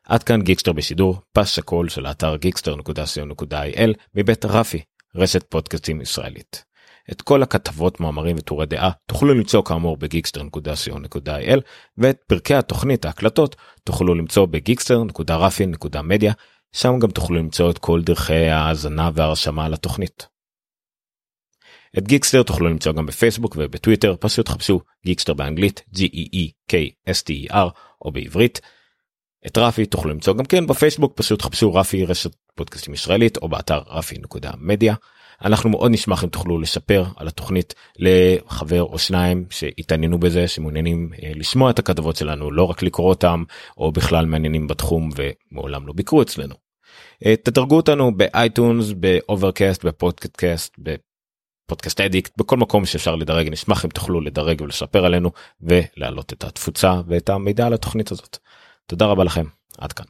עד 0.06 0.24
כאן 0.24 0.42
גיקסטר 0.42 0.74
בשידור, 0.74 1.22
פס 1.32 1.50
שקול 1.50 1.90
של 1.90 2.06
האתר 2.06 2.36
גיקסטר.co.il 2.36 3.94
מבית 4.16 4.46
רפי, 4.46 4.82
רשת 5.16 5.44
פודקאסטים 5.50 6.02
ישראלית. 6.02 6.64
את 7.12 7.22
כל 7.22 7.44
הכתבות, 7.44 8.00
מאמרים 8.00 8.36
וטורי 8.40 8.66
דעה 8.66 8.92
תוכלו 9.06 9.34
למצוא 9.34 9.64
כאמור 9.64 9.98
בגיקסטר.co.il 9.98 11.60
ואת 11.98 12.18
פרקי 12.28 12.56
התוכנית 12.56 13.06
ההקלטות 13.06 13.56
תוכלו 13.84 14.16
למצוא 14.16 14.46
בגיקסטר.רפי.מדיה 14.46 16.34
שם 16.72 17.00
גם 17.00 17.12
תוכלו 17.12 17.38
למצוא 17.38 17.72
את 17.72 17.78
כל 17.78 18.02
דרכי 18.02 18.48
ההאזנה 18.50 19.10
והרשמה 19.14 19.70
לתוכנית. 19.70 20.28
את 21.98 22.08
גיקסטר 22.08 22.44
תוכלו 22.44 22.68
למצוא 22.68 22.92
גם 22.92 23.06
בפייסבוק 23.06 23.56
ובטוויטר 23.58 24.16
פשוט 24.20 24.50
חפשו 24.50 24.82
גיקסטר 25.06 25.34
באנגלית 25.34 25.82
G-E-E-K-S-T-E-R 25.96 27.70
או 28.02 28.12
בעברית. 28.12 28.62
את 29.48 29.58
רפי 29.58 29.86
תוכלו 29.86 30.12
למצוא 30.12 30.34
גם 30.34 30.46
כן 30.46 30.68
בפייסבוק 30.68 31.18
פשוט 31.18 31.42
חפשו 31.42 31.74
רפי 31.74 32.06
רשת 32.06 32.32
פודקאסטים 32.56 32.94
ישראלית 32.94 33.38
או 33.38 33.50
באתר 33.50 33.82
רפי.מדיה. 33.88 34.96
אנחנו 35.44 35.70
מאוד 35.70 35.92
נשמח 35.92 36.24
אם 36.24 36.30
תוכלו 36.30 36.60
לספר 36.60 37.06
על 37.16 37.28
התוכנית 37.28 37.74
לחבר 38.00 38.84
או 38.84 39.00
שניים 39.00 39.46
שהתעניינו 39.50 40.20
בזה 40.20 40.48
שמעוניינים 40.48 41.10
אה, 41.24 41.32
לשמוע 41.36 41.72
את 41.72 41.80
הכתבות 41.80 42.16
שלנו 42.16 42.52
לא 42.52 42.64
רק 42.64 42.84
לקרוא 42.84 43.10
אותם 43.10 43.44
או 43.78 43.92
בכלל 43.92 44.26
מתעניינים 44.26 44.68
בתחום 44.68 45.10
ומעולם 45.16 45.88
לא 45.88 45.94
ביקרו 45.94 46.22
אצלנו. 46.22 46.56
אה, 47.26 47.36
תדרגו 47.36 47.76
אותנו 47.76 48.18
ב 48.18 48.28
iTunes 48.28 48.92
ב 48.92 49.02
Overcast 49.02 49.86
בפודקאסט 49.86 50.76
ב 50.78 50.93
Podcast 50.93 52.02
Addict 52.02 52.38
בכל 52.38 52.58
מקום 52.58 52.86
שאפשר 52.86 53.16
לדרג 53.16 53.50
נשמח 53.50 53.86
אם 53.86 53.90
תוכלו 53.90 54.22
לדרג 54.22 54.62
ולספר 54.62 55.06
עלינו 55.06 55.32
ולהעלות 55.62 56.34
את 56.34 56.44
התפוצה 56.44 57.02
ואת 57.08 57.30
המידע 57.30 57.66
על 57.66 57.74
התוכנית 57.74 58.12
הזאת. 58.12 58.38
תודה 58.86 59.06
רבה 59.06 59.24
לכם 59.24 59.46
עד 59.78 59.94
כאן. 59.94 60.06